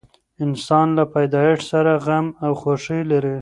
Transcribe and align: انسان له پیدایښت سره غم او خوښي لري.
انسان 0.45 0.87
له 0.97 1.03
پیدایښت 1.13 1.63
سره 1.71 1.91
غم 2.05 2.25
او 2.43 2.51
خوښي 2.61 2.99
لري. 3.11 3.29